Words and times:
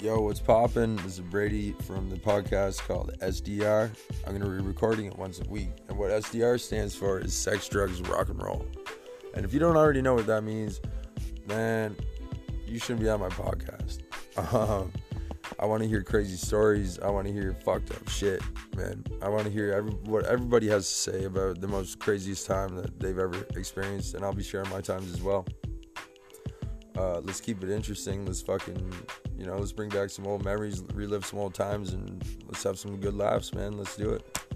Yo, 0.00 0.20
what's 0.20 0.38
poppin'? 0.38 0.94
This 0.98 1.14
is 1.14 1.20
Brady 1.20 1.72
from 1.82 2.08
the 2.08 2.14
podcast 2.14 2.78
called 2.86 3.10
SDR. 3.18 3.90
I'm 4.24 4.32
gonna 4.32 4.48
be 4.48 4.64
recording 4.64 5.06
it 5.06 5.18
once 5.18 5.40
a 5.40 5.50
week. 5.50 5.70
And 5.88 5.98
what 5.98 6.12
SDR 6.12 6.60
stands 6.60 6.94
for 6.94 7.18
is 7.18 7.34
sex, 7.34 7.68
drugs, 7.68 8.00
rock 8.02 8.28
and 8.28 8.40
roll. 8.40 8.64
And 9.34 9.44
if 9.44 9.52
you 9.52 9.58
don't 9.58 9.76
already 9.76 10.00
know 10.00 10.14
what 10.14 10.26
that 10.28 10.44
means, 10.44 10.80
man, 11.48 11.96
you 12.64 12.78
shouldn't 12.78 13.00
be 13.00 13.08
on 13.08 13.18
my 13.18 13.28
podcast. 13.28 14.02
Um, 14.52 14.92
I 15.58 15.66
want 15.66 15.82
to 15.82 15.88
hear 15.88 16.04
crazy 16.04 16.36
stories. 16.36 17.00
I 17.00 17.10
want 17.10 17.26
to 17.26 17.32
hear 17.32 17.52
fucked 17.64 17.90
up 17.90 18.08
shit, 18.08 18.40
man. 18.76 19.02
I 19.20 19.28
want 19.28 19.46
to 19.46 19.50
hear 19.50 19.72
every, 19.72 19.90
what 19.90 20.26
everybody 20.26 20.68
has 20.68 20.86
to 20.86 20.94
say 20.94 21.24
about 21.24 21.60
the 21.60 21.66
most 21.66 21.98
craziest 21.98 22.46
time 22.46 22.76
that 22.76 23.00
they've 23.00 23.18
ever 23.18 23.44
experienced, 23.56 24.14
and 24.14 24.24
I'll 24.24 24.32
be 24.32 24.44
sharing 24.44 24.70
my 24.70 24.80
times 24.80 25.12
as 25.12 25.20
well. 25.20 25.44
Uh, 26.98 27.20
let's 27.20 27.40
keep 27.40 27.62
it 27.62 27.70
interesting. 27.70 28.26
Let's 28.26 28.42
fucking, 28.42 28.92
you 29.38 29.46
know, 29.46 29.56
let's 29.56 29.70
bring 29.70 29.88
back 29.88 30.10
some 30.10 30.26
old 30.26 30.44
memories, 30.44 30.82
relive 30.94 31.24
some 31.24 31.38
old 31.38 31.54
times, 31.54 31.92
and 31.92 32.24
let's 32.46 32.64
have 32.64 32.76
some 32.76 32.96
good 32.96 33.14
laughs, 33.14 33.54
man. 33.54 33.78
Let's 33.78 33.96
do 33.96 34.10
it. 34.10 34.47